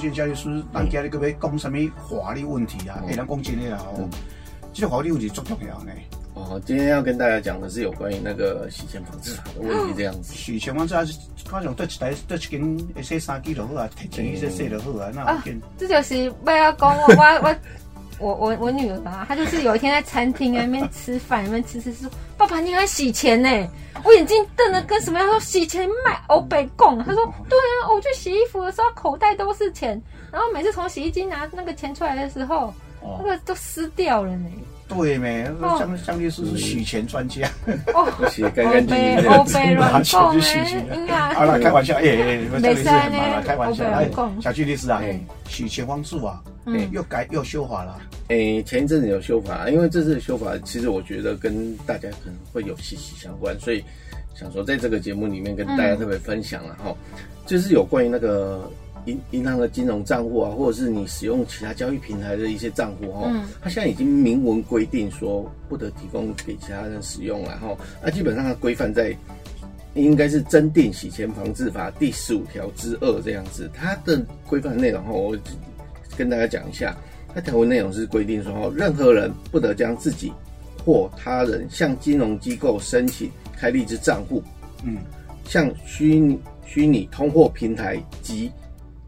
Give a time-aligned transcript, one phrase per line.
[0.00, 3.04] 俊嘉律师，咱今日个要讲什么法律问题啊？
[3.06, 4.08] 哎，咱讲真的啊哦，
[4.72, 5.92] 这个法律问题足重要呢。
[6.32, 10.32] 哦，今天要跟大家讲的是有关于那个洗钱防治法的问题，这样子。
[10.32, 11.18] 洗钱防治法是，
[11.50, 15.44] 好像得一台得一间一些三 G 就好啊，提钱一些洗就好啊，那啊，
[15.76, 17.56] 这就是不要讲我我我
[18.20, 23.48] 我我我女儿啊，她就是有一天在餐厅那边吃饭，那边吃吃吃，爸爸你还洗钱呢？
[24.04, 25.26] 我眼睛瞪得跟什么样？
[25.28, 30.00] 说洗钱卖欧北贡，他说 对啊，我去洗衣服的时候口袋都是钱，
[30.30, 32.72] 然后每次从洗衣机拿那个钱出来的时候，
[33.18, 34.46] 那个都湿掉了呢。
[34.88, 35.44] 对没？
[35.78, 37.48] 像像律师是洗钱专家，
[37.94, 40.36] 哦， 洗干干净净，欧北乱讲
[41.08, 44.10] 哎，好了，开玩笑，哎哎，没事嘛，开玩笑，哎，
[44.42, 45.00] 小巨律师啊，
[45.48, 53.82] 洗钱方式啊，哎，又改又修法了，哎，前一阵子有修法，因为这次的修法，其实我觉得跟大家可能会有息息相关，所以
[54.34, 56.94] 想说在这个节目里面跟大家特别分享了哈，
[57.46, 58.70] 就是有关于那个。
[59.06, 67.74] 银银行的金融账户啊，或者是你使用其他交易平台的一些账户哈，它现在已经明文规定说不得提供给其他人使用了哈。
[68.04, 69.16] 那基本上它规范在
[69.94, 73.70] 应该是《增订洗钱防治法》第十五条之二这样子。
[73.72, 75.34] 它的规范内容哈，我
[76.20, 76.94] 跟大家讲一下。
[77.32, 80.32] 它条文内容是规定说，任何人不得将自己
[80.84, 84.42] 或他人向金融机构申请开立之账户，
[84.84, 84.98] 嗯，
[85.44, 88.50] 向虚拟虚拟通货平台及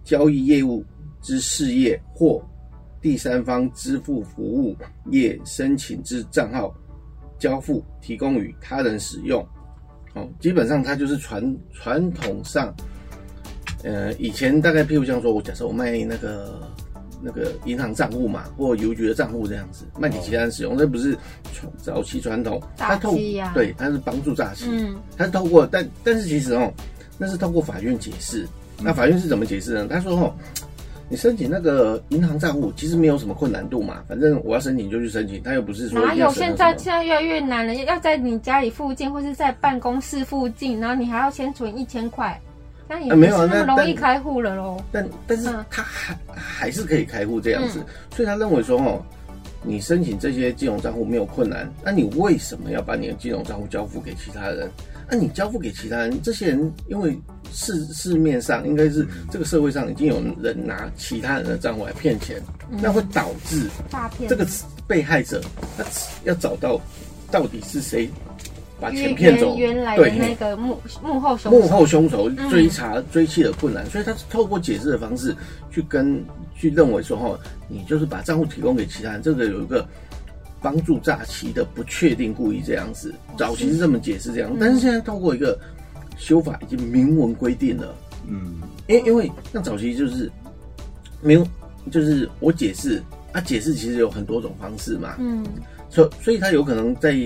[0.04, 0.84] 交易业务
[1.20, 2.40] 之事业或
[3.00, 4.76] 第三方支付服务
[5.10, 6.72] 业申请之账号
[7.40, 9.44] 交付提供予他人使用，
[10.14, 12.72] 哦，基本上它就是传传统上，
[13.82, 16.70] 呃，以前大概譬如像说，我假设我卖那个
[17.22, 21.16] 那个银行账户嘛，或邮局的账户这样子卖给其他人使用，那不是
[21.52, 23.14] 传早期传统，它透
[23.54, 26.72] 对，它是帮助诈欺，嗯，它是透过，但但是其实哦，
[27.18, 28.46] 那是透过法院解释。
[28.84, 29.86] 那法院是怎么解释呢？
[29.88, 30.34] 他说：“哦，
[31.08, 42.40] 你申请那个银行账户其实没有什么困难度嘛，反正我要申请就去申请，他又不是说哪有现在现在越来越难了，要在你家里附近或是在办公室附近，然后你还要先存一千块，
[42.92, 44.78] 那也没有那么容易开户了喽。
[44.92, 47.82] 但但是他还还是可以开户这样子，
[48.14, 49.02] 所以他认为说哦，
[49.62, 54.70] 你申请这些金融账户没有困难，那你为什么要把你的金融账户交付给其他人？
[55.10, 57.18] 那你交付给其他人，这些人因为。”
[57.54, 62.40] 市市面上应该是这个社会上已经有人拿其他人的账户来骗钱，
[62.80, 64.26] 那会导致诈骗。
[64.26, 64.46] 这个
[64.88, 65.38] 被害者
[65.76, 65.84] 他
[66.24, 66.80] 要找到
[67.30, 68.08] 到底是谁
[68.82, 75.34] 把钱骗走，原来的那个幕幕后凶幕后凶手追查追缉的困难，所以他是透过解释的方式
[75.70, 76.22] 去跟
[76.54, 77.38] 去认为说哈，
[77.68, 79.86] 你就是把账户提供给其他人，这个有一个
[80.60, 85.58] 帮助诈欺的不确定故意这样子，早期是这么解释这样，但是现在透过一个。
[86.18, 87.96] 修法已经明文规定了，
[88.28, 90.30] 嗯，因因为那早期就是
[91.20, 91.44] 没有，
[91.90, 95.42] 就是我解释啊，解释其实有很多种方式嘛，嗯，
[95.88, 97.16] 所所以他有可能在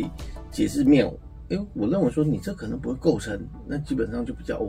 [0.50, 1.06] 解释面，
[1.48, 4.60] 哎，我认为说你这可能不会构成，那基本上就比较，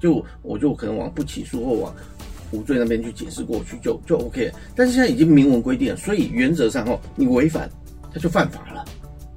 [0.00, 1.94] 就我就可能往不起诉或往
[2.52, 7.70] 无罪那边去解释过去就就 OK，但是现在已经明文规定了，所以原则上哦，你违反
[8.12, 8.84] 他就犯法了。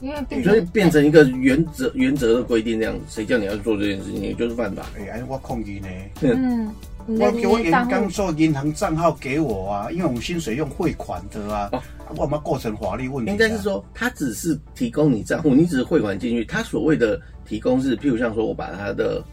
[0.02, 4.86] 因为所以变成一个原则原则的规定，这样谁叫你要做这件事情，你就是犯法。
[4.98, 5.88] 哎，我控制呢。
[6.22, 6.74] 嗯，
[7.18, 11.72] 我给我银行说银行账号给我啊，因为我们薪水用汇款的啊，
[12.16, 13.31] 我们构成法律问题。
[13.31, 16.46] 应该是说，他只是提供你账户，你只是汇款进去。
[16.46, 19.24] 他所谓的提供是，譬如像说我把他的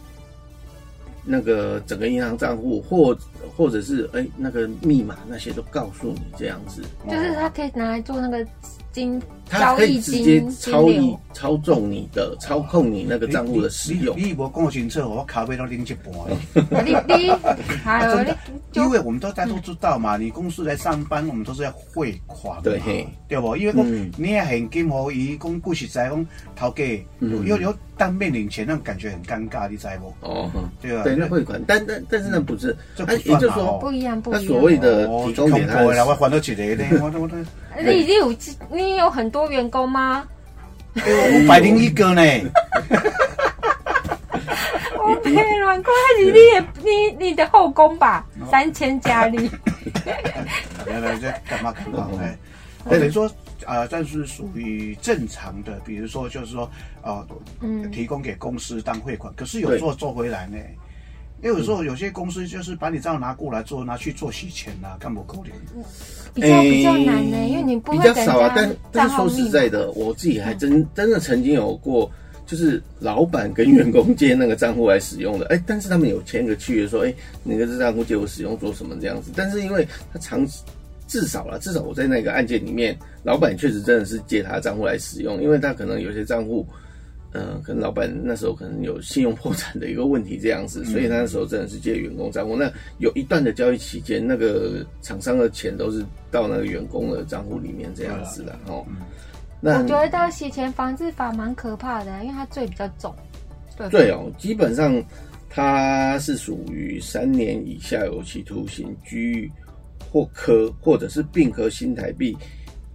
[1.25, 3.16] 那个整个银行账户，或
[3.56, 6.82] 或者是哎那个密码那些都告诉你这样子。
[7.08, 8.47] 就是他可以拿来做那个。
[9.48, 14.16] 他可以直接操你操纵你的操控你那个账户的使用。
[14.18, 16.84] 你我讲清楚，我咖啡都拎一半。
[16.84, 17.30] 你你
[17.84, 18.30] 还有你，
[18.72, 22.62] 因为我们都大家都知道嘛，你公司来上班，我们都是要汇款嘛，
[23.28, 23.56] 对不？
[23.56, 26.26] 因为讲你也很金和伊讲不实在讲
[26.56, 30.26] 头家有有当面领钱，那种感觉很尴尬，你知不？
[30.26, 30.50] 哦，
[30.82, 34.42] 对啊，对，那汇款，但但但是那不是，他也就是说不一样，不一样。
[34.42, 36.84] 他所谓的提供给他，我还到几个呢？
[37.00, 37.31] 我我我。
[37.78, 38.34] 你你有
[38.72, 40.27] 你有很多员工吗？
[40.97, 42.23] 五百零一个呢。
[44.99, 48.25] 我天，乱讲还是你的你你的后宫吧？
[48.50, 49.50] 三千佳丽。
[50.87, 52.09] 来 来，这干嘛干嘛？
[52.21, 52.37] 哎，
[52.91, 53.31] 等于说
[53.65, 56.71] 啊，但是属于正常的，比如说就是说
[57.03, 57.25] 啊，
[57.61, 60.56] 嗯，提供给公司当汇款，可是有做做回来呢。
[61.43, 65.50] 因为有时候有些公司就是把你这样拿过来做，拿去做洗钱呐，干不够的。
[66.35, 68.53] 比较比较难呢，因为你不会比较少啊。
[68.56, 72.11] 但但是说实在的，我自己还真真的曾经有过
[72.47, 80.47] 就是老板跟员工借那个账户来使用的，哎，但是他们有签个契约说，哎，你个这账户借我使用做什么这样子，但是因为他长
[81.06, 86.67] 至少了，至少我在那个案件里面，老板确实真的是借他账户来使用，因为他可能有些账户。
[87.32, 92.56] 嗯，可能老板那时候可能有信用破产的一个问题这样子，所以那时候真的是借员工账户。
[92.56, 98.84] 那有一段的交易期间，那个厂商的钱都是到那个员工的账户里面这样子的哦。
[99.61, 103.14] 那我觉得到洗钱防治法蛮可怕的，因为它罪比较重。
[103.90, 105.02] 对哦，基本上
[105.50, 109.50] 它是属于三年以下有期徒刑、拘役
[110.11, 112.34] 或科，或者是并科新台币。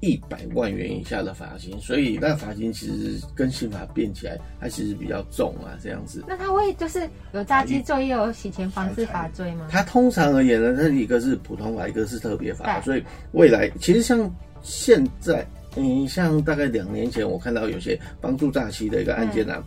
[0.01, 6.24] 一百万元以下的罚金，所以那罚金其实跟刑法变起来，它其实比较重啊，这样子。
[6.27, 9.68] 那他会就是有诈欺罪，又有洗钱防治法罪吗？
[9.69, 13.03] 它通常而言呢，它一个是普通法，一个是特别法，所以
[13.33, 14.30] 未来其实像
[14.63, 15.45] 现在，
[15.75, 19.63] 你像大概两年前，我看到有些帮助诈欺的一个案件啊，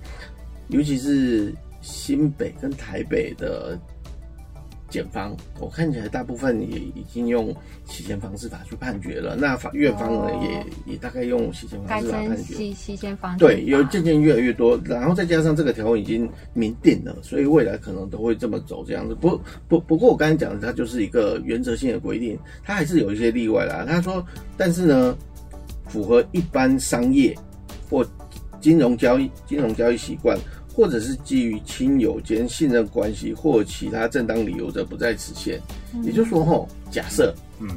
[0.68, 3.78] 尤其是新北跟台北的。
[4.94, 7.52] 检方，我看起来大部分也已经用
[7.84, 9.34] 洗钱方式法去判决了。
[9.34, 12.54] 那法院方呢，也也大概用洗钱方式法判决。
[12.54, 19.16] 洗洗钱防对，有渐渐越来越多，然后再加上这个条文已经明定了，所以未来可能都会这么走这样子。
[19.16, 19.36] 不
[19.66, 23.84] 不不过我刚才讲的，它就是一个原则性的规定，它还是有一些例外啦。
[23.88, 24.24] 他说，
[24.56, 25.18] 但是呢，
[25.88, 27.36] 符合一般商业
[27.90, 28.06] 或
[28.60, 30.38] 金融交易、金融交易习惯。
[30.74, 35.60] 或者是基于亲友间信任关系或其他正当理由的不在此限，
[36.02, 37.68] 也就是说，吼，假设，嗯，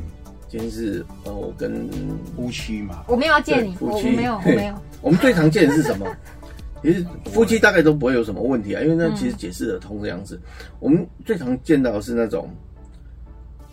[0.50, 1.88] 今天是呃，我跟
[2.36, 4.74] 夫妻嘛，我没有要见你，夫妻没有，我没有。
[5.02, 6.08] 我们最常见的是什么？
[6.82, 10.40] 其实夫妻大概都不会有什么问题啊，因为那其实解释得通这样子。
[10.80, 12.50] 我们最常见到的是那种，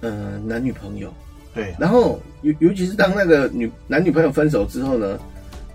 [0.00, 1.12] 呃，男女朋友，
[1.54, 5.18] 对，然后尤尤其是当那个女男女朋友分手之后呢，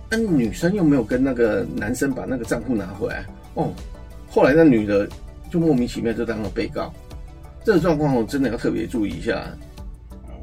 [0.09, 3.25] 那女生又没有跟那个男生把那个账户拿回来。
[3.59, 3.71] 哦，
[4.29, 5.07] 后来那女的
[5.51, 6.93] 就莫名其妙就当了被告，
[7.63, 9.43] 这个状况我真的要特别注意一下。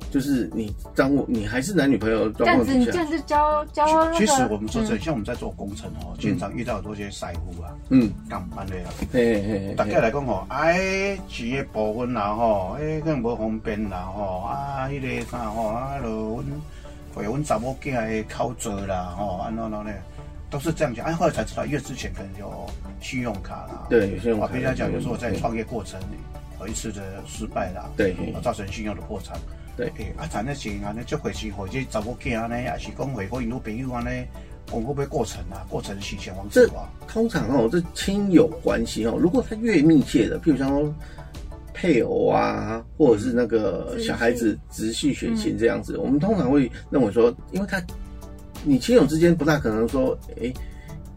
[0.08, 4.10] 就是你当我你还是男女朋友状况这样子交交。
[4.12, 16.44] 其实我们说这像我们在做工程哦，经常遇到很多些师傅啊，嗯，干班的啊，嘿嘿，大概来讲吼，哎，钱的部分啦吼，哎，可能无方便啦吼，啊，迄个啥吼，啊，就阮
[17.16, 20.02] 为阮查某囝的口座啦吼，安怎怎咧。
[20.56, 22.66] 都是这样讲，哎，后来才知道，因为之前可能有
[22.98, 24.46] 信用卡啦，对，信用卡。
[24.46, 26.16] 别人讲，有时候在创业过程里
[26.60, 29.38] 有一次的失败啦，对，造成信用的破产，
[29.76, 29.92] 对。
[29.98, 34.10] 哎，啊，赚的钱啊，那就回去或者找我囝呢，也是讲回过印度朋友啊呢，
[34.70, 35.60] 我们会不会过程啊？
[35.68, 36.88] 过程洗钱方式啊？
[37.06, 40.94] 通常哦，这亲友关系哦，如果他越密切的，譬如像
[41.74, 47.78] 配偶啊，或者是那个小孩子直系血亲这样子，我们通常会认为说，因为他。
[48.68, 50.52] 你亲友之间不大可能说，哎，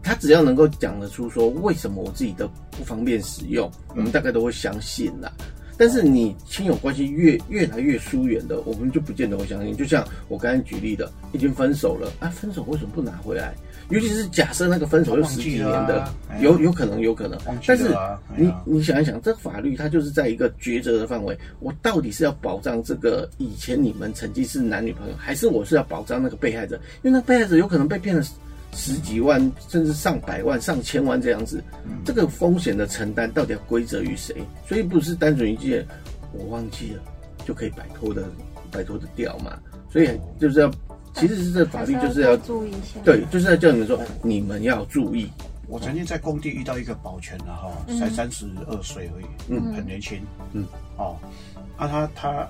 [0.00, 5.32] 他只要能够讲得出说为什么我自己的不方便使用，我们大概都会相信啦。
[5.80, 9.74] 但是你亲友关系越越来越疏远的，我们就不见得会相信。
[9.74, 13.54] 就像我刚才举例的，已经分手了，啊，分手为什么不拿回来？
[13.88, 16.06] 尤其是假设那个分手有十几年的，
[16.38, 17.40] 有有可能有可能。
[17.66, 17.96] 但是
[18.36, 26.78] 你你想一想，这法律它就是在一个抉择的范围，我到底是要保障这个以前你们曾经是男女朋友，还是我是要保障那个被害者？
[27.02, 28.22] 因为那被害者有可能被骗了
[28.72, 31.62] 十几万，甚至上百万、上千万这样子，
[32.04, 34.36] 这个风险的承担到底要归责于谁？
[34.66, 35.86] 所以不是单纯一件
[36.32, 37.02] 我忘记了
[37.44, 38.24] 就可以摆脱的
[38.70, 39.58] 摆脱的掉嘛？
[39.90, 40.08] 所以
[40.38, 40.70] 就是要。
[41.12, 45.28] 其实是这法律就是要注意一下，对，就是要叫你们说，你们要注意。
[45.66, 50.20] 我曾经在工地遇到一个保全的哈，才三十二岁而已，嗯，很年轻，
[50.52, 50.64] 嗯，
[50.96, 51.16] 哦，
[51.76, 52.48] 啊，他他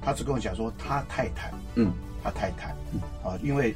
[0.00, 1.92] 他只跟我讲说，他太太，嗯，
[2.22, 3.74] 他太太，嗯，啊，因为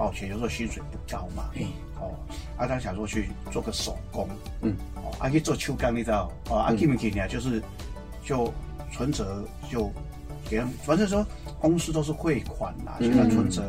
[0.00, 1.66] 保全有时候薪水不高嘛，嗯
[2.00, 2.16] 哦，
[2.56, 4.26] 啊，他想说去做个手工，
[4.62, 7.62] 嗯，哦，啊，去做秋干，你知道，哦，啊，基本几年就是
[8.24, 8.50] 就
[8.90, 9.92] 存折就
[10.48, 11.22] 给他，反正说。
[11.60, 13.62] 公司都是汇款啦，现在存折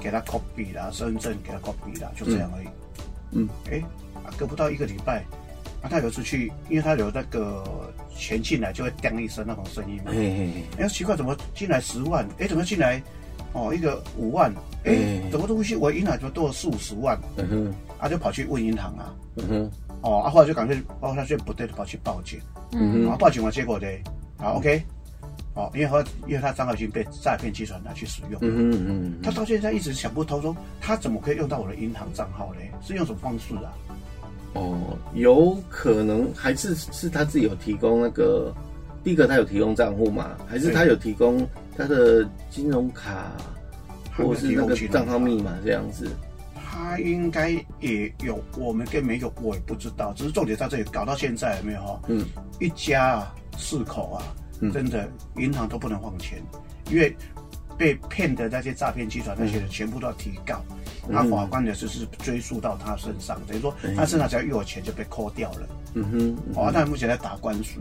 [0.00, 2.66] 给他 copy 啦，身份证给他 copy 啦，就这样而已。
[3.30, 3.80] 嗯，哎，
[4.36, 5.24] 隔不到一个礼拜，
[5.80, 7.62] 啊，他有一次去，因为他有那个
[8.16, 10.10] 钱进来就会叮一声那种声音嘛。
[10.76, 12.26] 哎，奇怪，怎么进来十万？
[12.40, 13.00] 哎，怎么进来？
[13.56, 14.52] 哦，一个五万？
[14.84, 17.18] 哎，怎么东西我银行就多了四五十万？
[17.36, 19.14] 嗯哼，啊，就跑去问银行啊。
[19.36, 19.70] 嗯哼，
[20.02, 22.38] 哦，啊，后来就感觉，哦，他觉得不对，跑去报警。
[22.72, 23.86] 嗯哼，啊，报警完结果呢？
[24.36, 24.82] 啊，OK。
[25.54, 32.60] 哦，因为和因为他账号已经被诈骗集团拿去使用，嗯嗯嗯，他到现在一直想不通，说他怎么可以用到我的银行账号呢？
[32.82, 33.72] 是用什么方式啊？
[34.52, 38.54] 哦，有可能还是是他自己有提供那个，
[39.06, 40.36] 第一个他有提供账户吗？
[40.48, 41.46] 还是他有提供
[41.76, 43.30] 他的金融卡，
[44.16, 46.08] 或是那个账号密码这样子？
[46.56, 50.12] 他他应该也有，我们跟没有我也不知道。
[50.12, 52.00] 只是重点在这里，搞到现在有没有哈？
[52.06, 52.24] 嗯，
[52.60, 54.22] 一家啊，四口啊，
[54.72, 56.40] 真的银行都不能放钱，
[56.90, 57.16] 因为
[57.78, 60.62] 被骗的那些诈骗集团那些人全部都要提告，
[61.08, 65.68] 那法官的就是追溯到他身上，等于说他身上只要一有钱就被扣掉了。
[65.94, 67.80] 嗯哼，哦，但目前在打官司，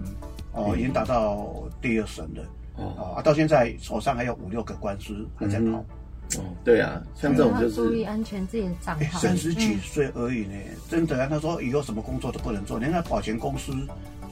[0.54, 2.44] 哦，已经打到第二审了。
[2.78, 5.84] 哦，啊，到现在手上还有五六个官司还在跑。
[6.38, 9.20] 哦，对啊，像这种就是注意安全自己的账号。
[9.20, 10.56] 三十几岁而已呢，
[10.90, 11.28] 真的啊！
[11.30, 13.72] 他说以后什么工作都不能做，连那保险公司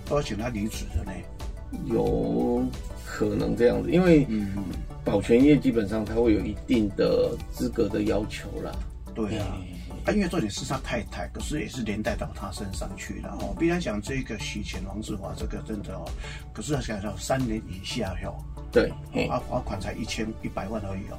[0.05, 1.12] 都要请他离职的呢。
[1.86, 2.65] 有
[3.05, 4.27] 可能这样子，因为
[5.03, 8.72] 保全业基本上他会有一定的资格的要求啦。
[9.13, 9.57] 对啊，
[10.05, 13.55] 他因为做点是他太太，可是也是连带到他身上去了哦。
[13.60, 16.05] 必然讲这个洗钱王志华这个真的哦，
[16.51, 18.36] 可是他想要三年以下哟。
[18.72, 18.91] 对，
[19.29, 21.17] 啊，罚款才一千一百万而已哦。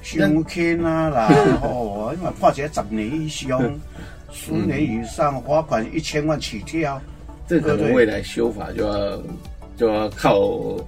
[0.00, 1.28] 胸轻啊啦，
[1.60, 3.78] 哦，因为判起来十年以上，
[4.30, 7.00] 十年以上，罚款一千万起跳。
[7.48, 9.22] 这可能未来修法就要
[9.76, 10.38] 就要靠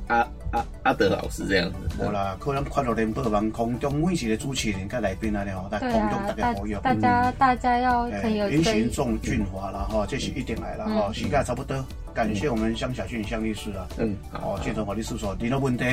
[0.06, 1.76] 阿阿阿德老师这样子。
[1.98, 4.02] 无啦，可能快乐联播网空中
[4.38, 15.84] 主持人跟来宾啊，吼，大家大家大家大家要很有言行众俊华了哈，这是一定来了哈，时间差不多，感谢我们香小俊香律师啊，嗯，好，建成法律事务所，任何问题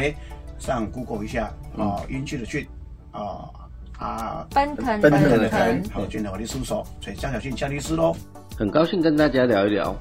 [0.60, 2.68] 上 Google 一下啊，英俊的俊。
[3.12, 3.50] 啊
[3.98, 4.48] 啊！
[4.54, 8.16] 奔腾奔腾的腾，好，今天我的叔叔，所以江小庆江律师喽。
[8.56, 9.96] 很高兴跟大家聊一聊，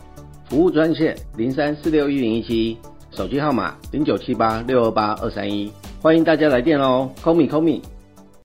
[0.50, 2.76] 服务专线零三四六一零一七，
[3.16, 7.80] 手机号码零九七八六二八二三一，欢迎大家来电哦，call me call me。